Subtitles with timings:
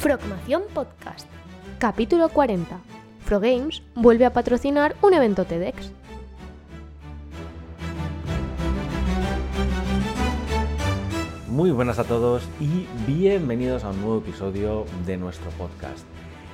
[0.00, 1.28] Frogmación Podcast,
[1.78, 2.80] capítulo 40.
[3.22, 5.92] Frogames vuelve a patrocinar un evento TEDx.
[11.48, 16.06] Muy buenas a todos y bienvenidos a un nuevo episodio de nuestro podcast.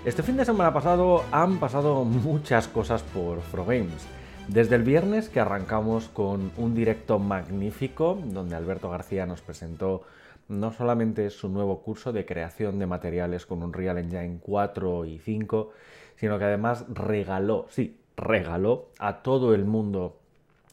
[0.04, 4.08] Este fin de semana pasado han pasado muchas cosas por Frogames.
[4.48, 10.04] Desde el viernes que arrancamos con un directo magnífico donde Alberto García nos presentó
[10.48, 15.18] no solamente su nuevo curso de creación de materiales con un Real Engine 4 y
[15.18, 15.72] 5,
[16.14, 20.16] sino que además regaló, sí, regaló a todo el mundo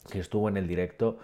[0.08, 1.18] que estuvo en el directo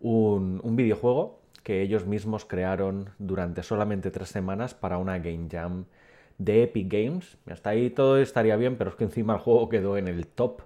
[0.00, 5.84] un, videojuego que ellos mismos crearon durante solamente tres semanas para una Game Jam
[6.38, 7.36] de Epic Games.
[7.48, 10.62] Hasta ahí todo estaría bien, pero es que encima el juego quedó en el top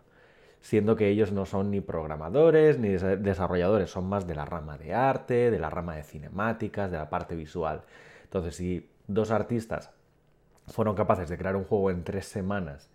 [0.66, 4.94] siendo que ellos no son ni programadores ni desarrolladores, son más de la rama de
[4.94, 7.82] arte, de la rama de cinemáticas, de la parte visual.
[8.24, 9.92] Entonces, si dos artistas
[10.66, 12.90] fueron capaces de crear un juego en tres semanas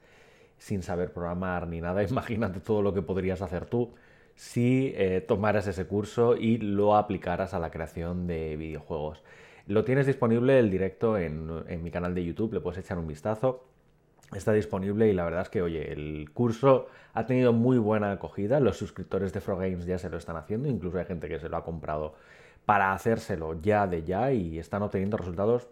[0.58, 3.94] sin saber programar ni nada, imagínate todo lo que podrías hacer tú
[4.36, 9.24] si eh, tomaras ese curso y lo aplicaras a la creación de videojuegos.
[9.66, 13.08] Lo tienes disponible el directo en, en mi canal de YouTube, le puedes echar un
[13.08, 13.71] vistazo
[14.34, 18.60] está disponible y la verdad es que, oye, el curso ha tenido muy buena acogida,
[18.60, 21.58] los suscriptores de Games ya se lo están haciendo, incluso hay gente que se lo
[21.58, 22.16] ha comprado
[22.66, 25.68] para hacérselo ya de ya y están obteniendo resultados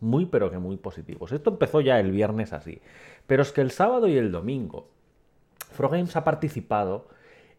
[0.00, 1.32] muy pero que muy positivos.
[1.32, 2.80] Esto empezó ya el viernes así,
[3.26, 4.88] pero es que el sábado y el domingo
[5.76, 7.08] Games ha participado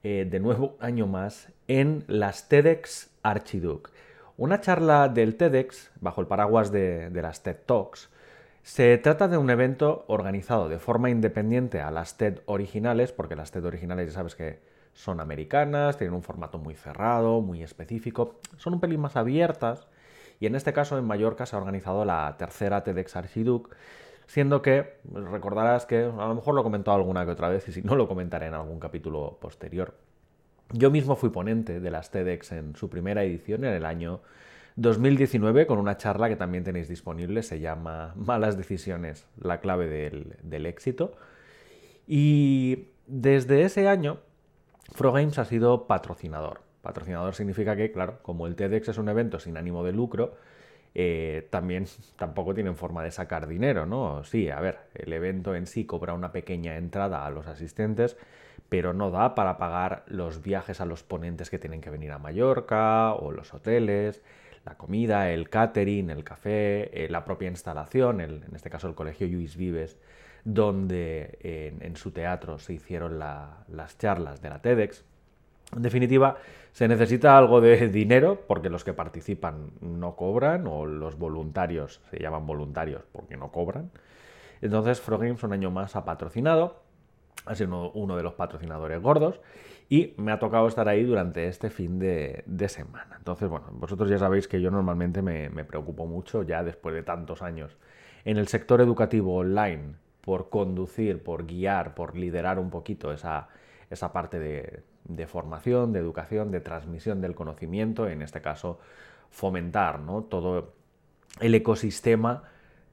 [0.04, 3.90] eh, de nuevo año más en las TEDx Archiduke,
[4.38, 8.10] una charla del TEDx bajo el paraguas de las TED Talks,
[8.66, 13.52] se trata de un evento organizado de forma independiente a las TED originales, porque las
[13.52, 14.60] TED originales ya sabes que
[14.92, 19.88] son americanas, tienen un formato muy cerrado, muy específico, son un pelín más abiertas,
[20.40, 23.70] y en este caso en Mallorca se ha organizado la tercera TEDx Archiduc,
[24.26, 27.72] siendo que recordarás que a lo mejor lo he comentado alguna que otra vez, y
[27.72, 29.94] si no lo comentaré en algún capítulo posterior.
[30.72, 34.22] Yo mismo fui ponente de las TEDx en su primera edición en el año
[34.76, 40.66] 2019 con una charla que también tenéis disponible, se llama Malas decisiones, la clave del,
[40.66, 41.14] éxito.
[42.08, 44.20] Y desde ese año,
[44.92, 46.62] Frogames ha sido patrocinador.
[46.82, 50.36] Patrocinador significa que, claro, como el TEDx es un evento sin ánimo de lucro,
[50.94, 51.86] eh, también
[52.18, 54.26] tampoco tienen forma de sacar dinero, ¿no?
[54.26, 58.18] Sí, a ver, el evento en sí cobra una pequeña entrada a los asistentes,
[58.68, 62.20] pero no da para pagar los viajes a los ponentes que tienen que venir a
[62.20, 64.22] Mallorca o los hoteles,
[64.66, 69.28] la comida, el catering, el café, eh, la propia instalación, en este caso el Colegio
[69.28, 69.98] Lluís Vives,
[70.44, 71.40] donde
[71.82, 75.04] en, su teatro se hicieron las charlas de la TEDx.
[75.76, 76.38] En definitiva,
[76.72, 82.20] se necesita algo de dinero porque los que participan no cobran o los voluntarios se
[82.20, 83.92] llaman voluntarios porque no cobran.
[84.62, 86.82] Entonces, Frogames un año más ha patrocinado,
[87.46, 89.40] ha sido uno de los patrocinadores gordos
[89.88, 93.16] y me ha tocado estar ahí durante este fin de, semana.
[93.18, 97.42] Entonces, bueno, vosotros ya sabéis que yo normalmente me, preocupo mucho, ya después de tantos
[97.42, 97.78] años,
[98.24, 103.50] en el sector educativo online, por conducir, por guiar, por liderar un poquito esa,
[103.92, 108.80] esa parte de, de, formación, de educación, de transmisión del conocimiento, en este caso,
[109.30, 110.24] fomentar ¿no?
[110.24, 110.74] todo
[111.40, 112.44] el ecosistema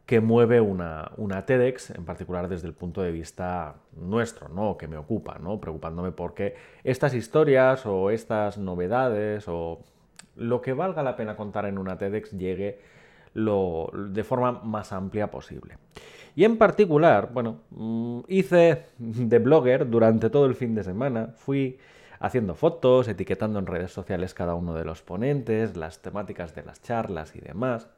[0.07, 4.77] que mueve una, una, TEDx, en particular desde el punto de vista nuestro, ¿no?
[4.77, 5.61] que me ocupa, ¿no?
[5.61, 9.81] preocupándome porque estas historias o estas novedades o
[10.37, 12.81] lo que valga la pena contar en una TEDx llegue
[13.35, 15.79] lo, de forma más amplia posible.
[16.35, 21.79] Y en particular, bueno, mm, hice de blogger durante todo el fin de semana, fui
[22.21, 26.81] haciendo fotos, etiquetando en redes sociales cada uno de los ponentes, las temáticas de las
[26.81, 27.89] charlas y demás.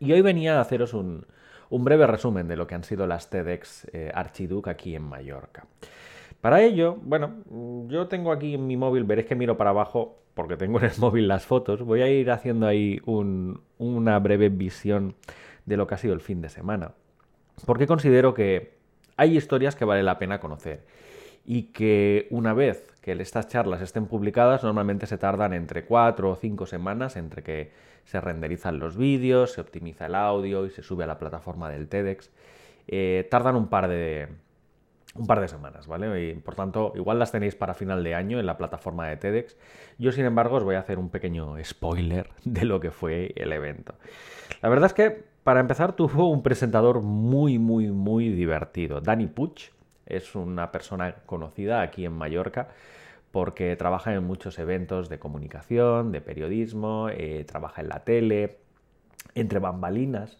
[0.00, 1.26] Y hoy venía a haceros un,
[1.70, 5.66] breve resumen de lo que han sido las TEDx eh, Archiduc aquí en Mallorca.
[6.40, 7.34] Para ello, bueno,
[7.88, 10.92] yo tengo aquí en mi móvil, veréis que miro para abajo porque tengo en el
[10.98, 15.14] móvil las fotos, voy a ir haciendo ahí una breve visión
[15.64, 16.92] de lo que ha sido el fin de semana.
[17.64, 18.76] Porque considero que
[19.16, 20.84] hay historias que vale la pena conocer
[21.44, 26.36] y que una vez que estas charlas estén publicadas normalmente se tardan entre 4 o
[26.36, 27.72] 5 semanas entre que
[28.06, 31.88] se renderizan los vídeos, se optimiza el audio y se sube a la plataforma del
[31.88, 32.30] TEDx.
[32.86, 34.28] Eh, tardan un par de,
[35.16, 36.30] un par de semanas, ¿vale?
[36.30, 39.56] Y por tanto, igual las tenéis para final de año en la plataforma de TEDx.
[39.98, 43.52] Yo, sin embargo, os voy a hacer un pequeño spoiler de lo que fue el
[43.52, 43.96] evento.
[44.62, 49.00] La verdad es que, para empezar, tuvo un presentador muy, muy, muy divertido.
[49.00, 49.70] Dani Puch
[50.06, 52.68] es una persona conocida aquí en Mallorca
[53.36, 58.56] porque trabaja en muchos eventos de comunicación, de periodismo, eh, trabaja en la tele,
[59.34, 60.38] entre bambalinas.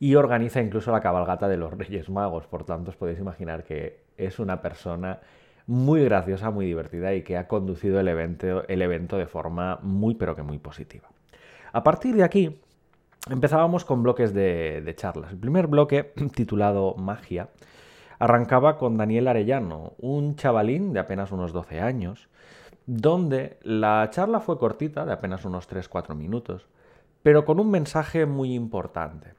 [0.00, 2.48] y organiza incluso la cabalgata de los Reyes Magos.
[2.48, 5.20] Por tanto, os podéis imaginar que es una persona
[5.68, 10.16] muy graciosa, muy divertida y que ha conducido el evento, el evento de forma muy
[10.16, 11.06] pero que muy positiva.
[11.72, 12.58] A partir de aquí,
[13.30, 15.30] empezábamos con bloques de, de charlas.
[15.30, 17.50] El primer bloque, titulado Magia,
[18.18, 22.28] arrancaba con Daniel Arellano, un chavalín de apenas unos 12 años,
[22.86, 26.66] donde la charla fue cortita, de apenas unos 3-4 minutos,
[27.22, 29.34] pero con un mensaje muy importante.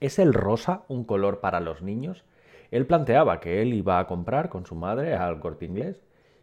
[0.00, 2.24] ¿Es el rosa un color para los niños?
[2.70, 6.02] Él planteaba que él iba a comprar con su madre al corte inglés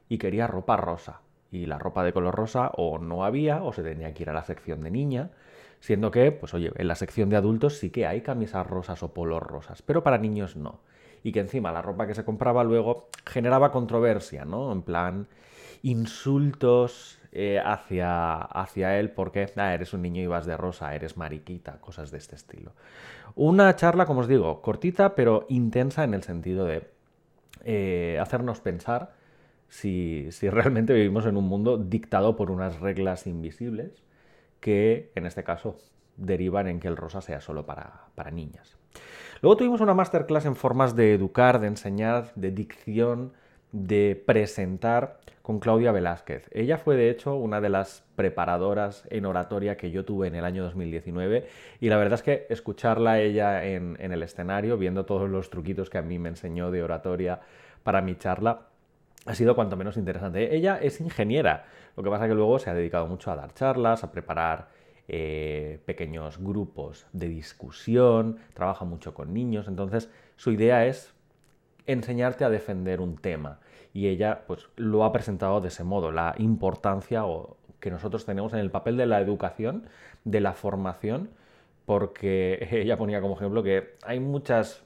[0.10, 1.22] y quería ropa rosa.
[1.52, 4.34] Y la ropa de color rosa o no había o se tenía que ir a
[4.34, 5.32] la sección de niña,
[5.82, 9.14] siendo que, pues oye, en la sección de adultos sí que hay camisas rosas o
[9.14, 10.80] polos rosas, pero para niños no.
[11.24, 14.72] Y que encima la ropa que se compraba luego generaba controversia, ¿no?
[14.72, 15.28] En plan,
[15.84, 21.18] insultos eh, hacia, hacia él porque ah, eres un niño y vas de rosa, eres
[21.18, 22.74] mariquita, cosas de este estilo.
[23.36, 26.90] Una charla, como os digo, cortita pero intensa en el sentido de
[27.64, 29.14] eh, hacernos pensar
[29.70, 34.04] si, si, realmente vivimos en un mundo dictado por unas reglas invisibles
[34.60, 35.78] que en este caso
[36.18, 38.81] derivan en que el rosa sea solo para, para niñas.
[39.42, 43.34] Luego tuvimos una masterclass en formas de educar, de enseñar, de dicción,
[43.72, 46.48] de presentar con Claudia Velázquez.
[46.52, 50.46] Ella fue de hecho una de las preparadoras en oratoria que yo tuve en el
[50.46, 51.48] año 2019
[51.80, 55.98] y la verdad es que escucharla ella en, el escenario, viendo todos los truquitos que
[55.98, 57.40] a mí me enseñó de oratoria
[57.84, 58.68] para mi charla,
[59.26, 60.56] ha sido cuanto menos interesante.
[60.56, 61.66] Ella es ingeniera,
[61.96, 64.68] lo que pasa que luego se ha dedicado mucho a dar charlas, a preparar
[65.14, 71.14] eh, pequeños grupos de discusión, trabaja mucho con niños, entonces su idea es
[71.86, 73.60] enseñarte a defender un tema.
[73.94, 77.24] Y ella pues lo ha presentado de ese modo, la importancia
[77.82, 79.90] que nosotros tenemos en el papel de la educación,
[80.24, 81.30] de la formación,
[81.86, 84.82] porque ella ponía como ejemplo que hay muchas,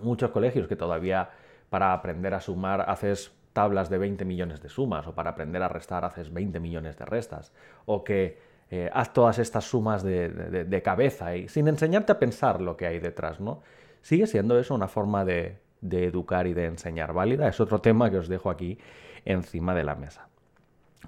[0.00, 1.30] muchos colegios que todavía
[1.70, 5.68] para aprender a sumar haces tablas de 20 millones de sumas, o para aprender a
[5.68, 7.52] restar haces 20 millones de restas,
[7.84, 12.76] o que eh, haz todas estas sumas de, cabeza y sin enseñarte a pensar lo
[12.76, 13.60] que hay detrás, ¿no?
[14.02, 17.46] Sigue siendo eso una forma de, de educar y de enseñar válida.
[17.46, 18.78] Es otro tema que os dejo aquí
[19.24, 20.26] encima de la mesa.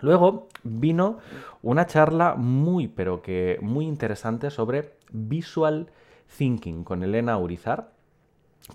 [0.01, 1.19] Luego vino
[1.61, 5.89] una charla muy, pero que muy interesante sobre visual
[6.39, 7.91] thinking con Elena Urizar,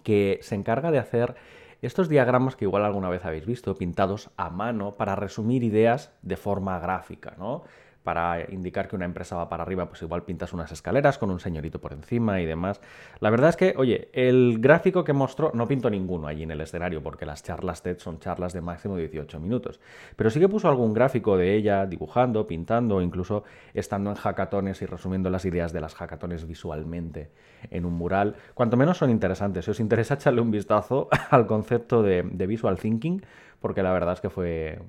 [0.03, 1.35] que se encarga de hacer
[1.81, 6.35] estos diagramas que igual alguna vez habéis visto, pintados a mano para resumir ideas de
[6.35, 7.63] forma gráfica, ¿no?
[8.03, 11.39] Para indicar que una empresa va para arriba, pues igual pintas unas escaleras con un
[11.39, 12.81] señorito por encima y demás.
[13.19, 16.61] La verdad es que, oye, el gráfico que mostró, no pinto ninguno allí en el
[16.61, 19.79] escenario, porque las charlas TED son charlas de máximo 18 minutos,
[20.15, 23.43] pero sí que puso algún gráfico de ella dibujando, pintando, incluso
[23.73, 27.31] estando en hackatones y resumiendo las ideas de las hackatones visualmente
[27.69, 28.35] en un mural.
[28.53, 29.65] Cuanto menos son interesantes.
[29.65, 33.21] Si os interesa, echarle un vistazo al concepto de, de visual thinking,
[33.59, 34.79] porque la verdad es que fue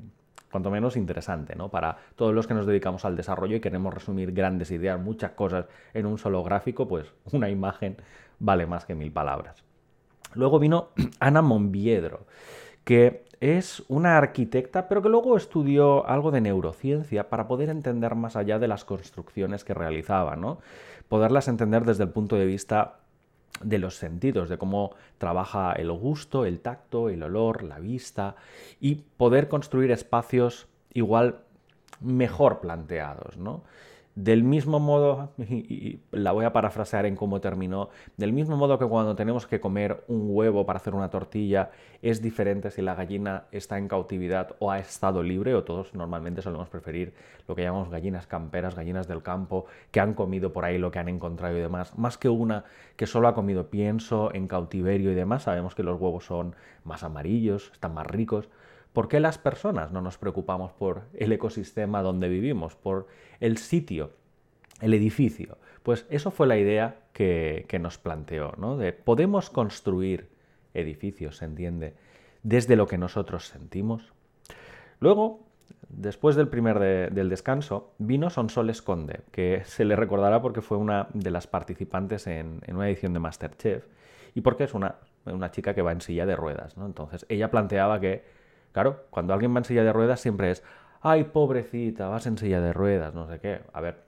[0.52, 1.70] cuanto menos interesante, ¿no?
[1.70, 5.66] Para todos los que nos dedicamos al desarrollo y queremos resumir grandes ideas, muchas cosas
[5.94, 7.96] en un solo gráfico, pues una imagen
[8.38, 9.64] vale más que mil palabras.
[10.34, 12.26] Luego vino Ana Monviedro,
[12.84, 18.36] que es una arquitecta, pero que luego estudió algo de neurociencia para poder entender más
[18.36, 20.58] allá de las construcciones que realizaba, ¿no?
[21.08, 23.01] Poderlas entender desde el punto de vista
[23.60, 28.36] de los sentidos, de cómo trabaja el gusto, el tacto, el olor, la vista
[28.80, 31.40] y poder construir espacios igual
[32.00, 33.62] mejor planteados, ¿no?
[34.14, 37.88] Del mismo modo, y la voy a parafrasear en cómo terminó,
[38.18, 41.70] del mismo modo que cuando tenemos que comer un huevo para hacer una tortilla,
[42.02, 46.42] es diferente si la gallina está en cautividad o ha estado libre, o todos normalmente
[46.42, 47.14] solemos preferir
[47.48, 50.98] lo que llamamos gallinas camperas, gallinas del campo, que han comido por ahí lo que
[50.98, 52.64] han encontrado y demás, más que una
[52.96, 56.54] que solo ha comido pienso en cautiverio y demás, sabemos que los huevos son
[56.84, 58.50] más amarillos, están más ricos,
[58.92, 63.06] ¿Por qué las personas no nos preocupamos por el ecosistema donde vivimos, por
[63.40, 64.10] el sitio,
[64.80, 65.56] el edificio?
[65.82, 68.76] Pues eso fue la idea que, nos planteó, ¿no?
[68.76, 70.28] De podemos construir
[70.74, 71.94] edificios, se entiende,
[72.42, 74.12] desde lo que nosotros sentimos.
[75.00, 75.40] Luego,
[75.88, 76.78] después del primer
[77.12, 82.26] del descanso, vino Sonsoles Conde, que se le recordará porque fue una de las participantes
[82.26, 83.86] en, una edición de Masterchef
[84.34, 86.84] y porque es una, una chica que va en silla de ruedas, ¿no?
[86.84, 88.41] Entonces, ella planteaba que
[88.72, 90.62] Claro, cuando alguien va en silla de ruedas siempre es,
[91.00, 93.60] ay, pobrecita, vas en silla de ruedas, no sé qué.
[93.72, 94.02] A ver,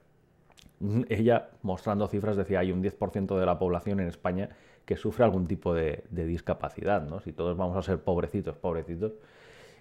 [1.09, 4.49] ella mostrando cifras decía, hay un 10% de la población en España
[4.85, 7.19] que sufre algún tipo de, discapacidad, ¿no?
[7.19, 9.13] Si todos vamos a ser pobrecitos, pobrecitos,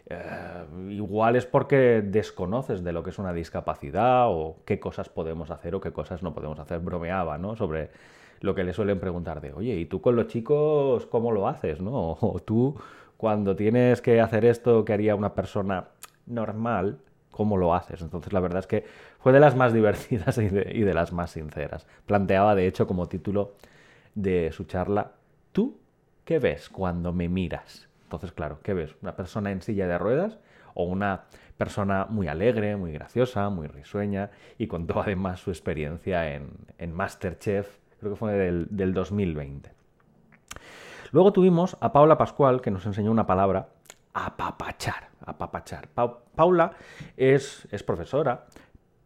[0.07, 5.51] eh, igual es porque desconoces de lo que es una discapacidad o qué cosas podemos
[5.51, 6.81] hacer o qué cosas no podemos hacer.
[6.81, 7.55] Bromeaba, ¿no?
[7.55, 7.91] Sobre
[8.41, 11.81] lo que le suelen preguntar de, oye, ¿y tú con los chicos cómo lo haces,
[11.81, 12.13] no?
[12.21, 12.77] O tú
[13.17, 15.89] cuando tienes que hacer esto que haría una persona
[16.27, 16.99] normal,
[17.31, 18.03] ¿cómo lo haces?
[18.03, 18.85] Entonces la verdad es que
[19.19, 21.87] fue de las más divertidas y de, las más sinceras.
[22.07, 23.55] Planteaba, de hecho, como título
[24.15, 25.13] de su charla,
[25.53, 25.79] ¿tú
[26.25, 27.89] qué ves cuando me miras?
[28.05, 28.95] Entonces, claro, ¿qué ves?
[29.03, 30.39] ¿Una persona en silla de ruedas
[30.75, 31.23] o una
[31.57, 38.13] persona muy alegre, muy graciosa, muy risueña y contó además su experiencia en, Masterchef, creo
[38.13, 39.84] que fue del 2020.
[41.15, 43.69] Luego tuvimos a Paula Pascual, que nos enseñó una palabra,
[44.15, 45.87] apapachar, apapachar.
[46.35, 46.73] Paula
[47.17, 48.47] es, es profesora,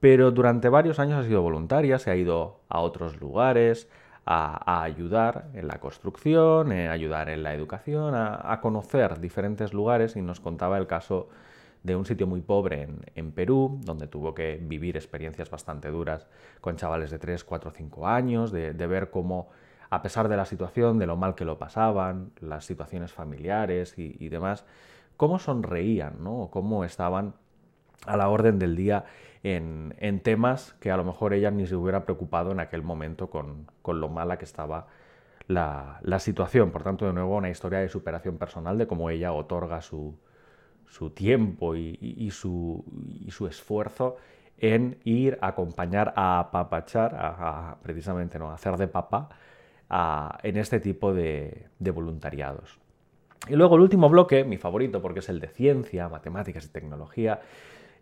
[0.00, 3.90] pero durante varios años ha sido voluntaria, se ha ido a otros lugares,
[4.24, 10.22] a, ayudar en la construcción, a ayudar en la educación, a, conocer diferentes lugares y
[10.22, 11.28] nos contaba el caso
[11.82, 16.26] de un sitio muy pobre en, Perú, donde tuvo que vivir experiencias bastante duras
[16.62, 19.50] con chavales de 3, 4, 5 años, de, ver cómo,
[19.90, 24.28] a pesar de la situación, de lo mal que lo pasaban, las situaciones familiares y,
[24.28, 24.64] demás,
[25.16, 26.48] cómo sonreían, ¿no?
[26.50, 27.34] cómo estaban
[28.06, 29.04] a la orden del día
[29.42, 33.66] en, temas que a lo mejor ella ni se hubiera preocupado en aquel momento con,
[33.86, 34.86] lo mala que estaba
[35.46, 36.70] la, situación.
[36.70, 40.18] Por tanto, de nuevo, una historia de superación personal, de cómo ella otorga su,
[41.14, 42.84] tiempo y, su,
[43.28, 44.16] su, esfuerzo
[44.58, 49.30] en ir a acompañar a papachar, a, precisamente no, a hacer de papá,
[49.90, 52.78] en este tipo de, voluntariados.
[53.48, 57.40] Y luego el último bloque, mi favorito, porque es el de ciencia, matemáticas y tecnología,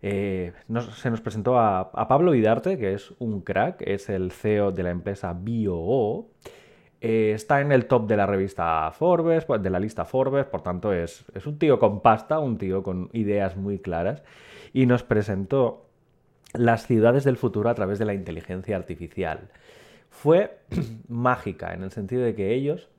[0.01, 0.53] eh,
[0.95, 4.89] se nos presentó a, Pablo Vidarte, que es un crack, es el CEO de la
[4.91, 6.27] empresa BioO.
[6.99, 10.61] Eh, está en el top de la revista Forbes, pues, de la lista Forbes, por
[10.61, 14.23] tanto es, es un tío con pasta, un tío con ideas muy claras,
[14.73, 15.87] y nos presentó
[16.53, 19.49] las ciudades del futuro a través de la inteligencia artificial.
[20.21, 20.57] Fue
[21.07, 22.89] mágica en el sentido de que ellos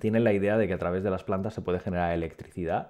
[0.00, 2.88] tienen la idea de que a través de las plantas se puede generar electricidad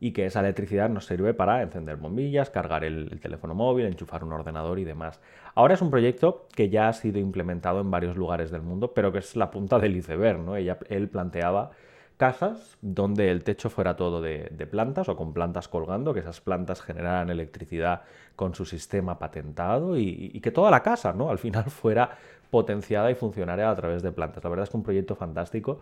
[0.00, 4.32] y que esa electricidad nos sirve para encender bombillas, cargar el, teléfono móvil, enchufar un
[4.32, 5.20] ordenador y demás.
[5.54, 9.12] Ahora es un proyecto que ya ha sido implementado en varios lugares del mundo, pero
[9.12, 10.56] que es la punta del iceberg, ¿no?
[10.56, 11.72] Él planteaba
[12.16, 16.80] casas donde el techo fuera todo de, plantas o con plantas colgando, que esas plantas
[16.80, 18.02] generaran electricidad
[18.34, 21.30] con su sistema patentado y, que toda la casa, ¿no?
[21.30, 22.16] Al final fuera
[22.50, 24.42] potenciada y funcionara a través de plantas.
[24.44, 25.80] La verdad es que un proyecto fantástico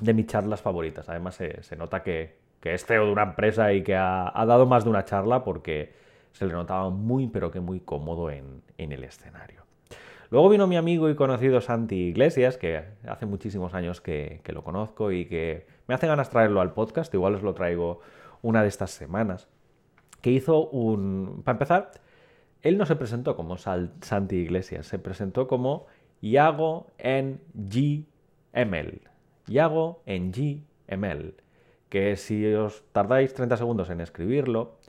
[0.00, 1.08] de mis charlas favoritas.
[1.08, 4.84] Además se nota que, que es CEO de una empresa y que ha, dado más
[4.84, 5.92] de una charla porque
[6.32, 9.60] se le notaba muy, pero que muy cómodo en, el escenario.
[10.30, 15.12] Luego vino mi amigo y conocido Santi Iglesias, que hace muchísimos años que, lo conozco
[15.12, 18.00] y que me hace ganas traerlo al podcast, igual os lo traigo
[18.40, 19.46] una de estas semanas,
[20.22, 21.42] que hizo un...
[21.44, 21.90] Para empezar,
[22.64, 25.86] él no se presentó como Santi Iglesias, se presentó como
[26.20, 29.02] Iago en GML.
[29.46, 31.34] Iago en GML
[31.94, 34.80] que si os tardáis 30 segundos en escribirlo,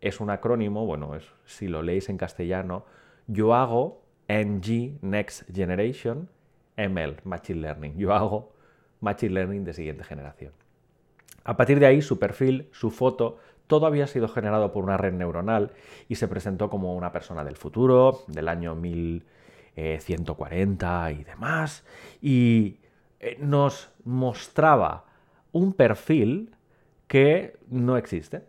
[0.00, 1.10] es un acrónimo, bueno,
[1.44, 2.84] si lo leéis en castellano,
[3.26, 6.28] yo hago NG Next Generation
[6.76, 7.96] ML, Machine Learning.
[7.96, 8.52] Yo hago
[9.00, 10.52] Machine Learning de siguiente generación.
[11.42, 15.12] A partir de ahí, su perfil, su foto, todo había sido generado por una red
[15.12, 15.72] neuronal
[16.08, 21.84] y se presentó como una persona del futuro, del año 1140 y demás,
[22.20, 22.78] y
[23.20, 25.04] eh, nos mostraba
[25.52, 26.54] un perfil
[27.06, 28.42] que no existe.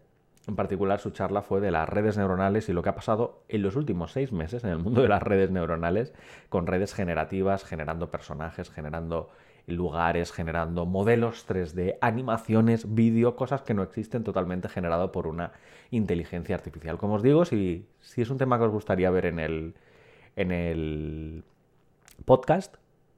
[0.48, 3.62] En particular, su charla fue de las redes neuronales y lo que ha pasado en
[3.62, 6.14] los últimos seis meses en el mundo de las redes neuronales,
[6.50, 9.30] con redes generativas, generando personajes, generando
[9.68, 15.52] lugares, generando modelos 3D, animaciones, vídeo, cosas que no existen totalmente generado por una
[15.90, 16.98] inteligencia artificial.
[16.98, 19.74] Como os digo, si, si es un tema que os gustaría ver en el,
[20.36, 21.44] en el
[22.26, 22.76] podcast,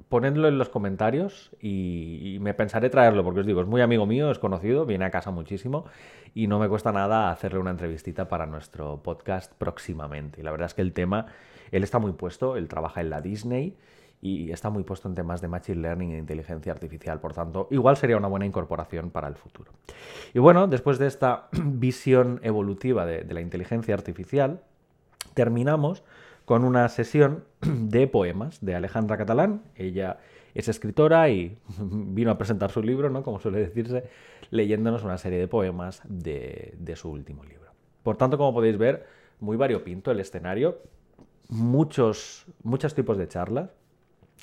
[0.09, 4.31] ponedlo en los comentarios y, me pensaré traerlo, porque os digo, es muy amigo mío,
[4.31, 5.85] es conocido, viene a casa muchísimo
[6.33, 10.41] y no me cuesta nada hacerle una entrevistita para nuestro podcast próximamente.
[10.41, 11.27] Y la verdad es que el tema,
[11.71, 13.75] él está muy puesto, él trabaja en la Disney
[14.21, 17.97] y está muy puesto en temas de Machine Learning e inteligencia artificial, por tanto, igual
[17.97, 19.71] sería una buena incorporación para el futuro.
[20.33, 24.61] Y bueno, después de esta visión evolutiva de la inteligencia artificial,
[25.33, 26.03] terminamos
[26.47, 29.63] con una sesión de poemas de Alejandra Catalán.
[29.75, 30.19] Ella
[30.55, 33.21] es escritora y vino a presentar su libro, ¿no?
[33.21, 34.05] como suele decirse,
[34.49, 37.71] leyéndonos una serie de poemas de, su último libro.
[38.01, 39.05] Por tanto, como podéis ver,
[39.41, 40.77] muy variopinto el escenario,
[41.49, 43.69] muchos, muchos tipos de charlas.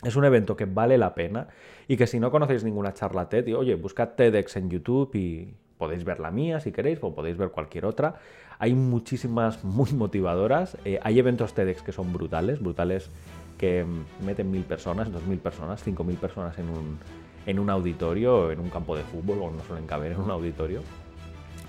[0.05, 1.49] Es un evento que vale la pena
[1.89, 6.05] y que si no conocéis ninguna charla TED, oye, buscad TEDx en YouTube y podéis
[6.05, 8.17] ver la mía si queréis o podéis ver cualquier otra.
[8.59, 10.77] Hay muchísimas muy motivadoras.
[10.85, 13.11] Eh, hay eventos TEDx que son brutales, brutales
[13.59, 13.87] que
[14.25, 16.99] meten mil personas, dos mil personas, cinco mil personas en un,
[17.47, 20.81] en un auditorio, en un campo de fútbol, o no suelen caber en un auditorio.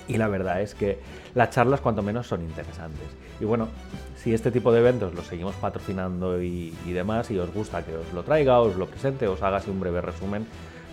[0.08, 1.00] Y la verdad es que
[1.34, 3.08] las charlas cuanto menos son interesantes.
[3.40, 3.68] Y bueno,
[4.16, 8.14] si este tipo de eventos los seguimos patrocinando y, demás, y os gusta que os
[8.14, 10.46] lo traiga, os lo presente, os haga así un breve resumen,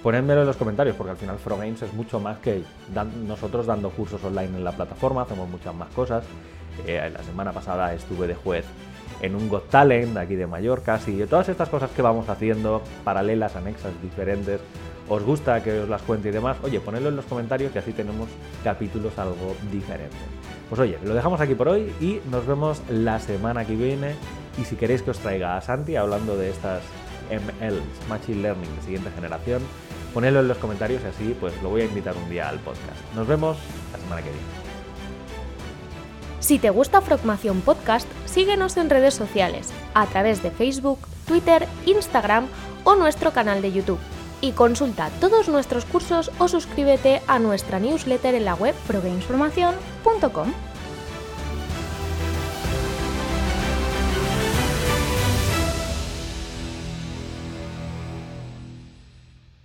[0.03, 2.63] ponedmelo en los comentarios, porque al final Games es mucho más que
[3.27, 6.25] nosotros dando cursos online en la plataforma, hacemos muchas más cosas.
[6.87, 8.65] Eh, la semana pasada estuve de juez
[9.23, 13.55] en un Got Talent aquí de Mallorca, así todas estas cosas que vamos haciendo, paralelas,
[13.57, 14.61] anexas, diferentes,
[15.13, 17.93] os gusta que os las cuente y demás, oye, ponedlo en los comentarios y así
[17.93, 18.29] tenemos
[18.65, 20.19] capítulos algo diferentes.
[20.69, 24.15] Pues oye, lo dejamos aquí por hoy y nos vemos la semana que viene.
[24.59, 26.83] Y si queréis que os traiga a Santi hablando de estas
[27.31, 29.63] MLs, Machine Learning de siguiente generación,
[30.15, 32.99] ponedlo en los comentarios y así pues lo voy a invitar un día al podcast.
[33.15, 33.57] Nos vemos
[33.93, 34.47] la semana que viene.
[36.41, 42.47] Si te gusta Frogmación Podcast, síguenos en redes sociales, a través de Facebook, Twitter, Instagram
[42.85, 44.01] o nuestro canal de YouTube
[44.43, 50.72] y consulta todos nuestros cursos o suscríbete a nuestra newsletter en la web progamesformacion.com.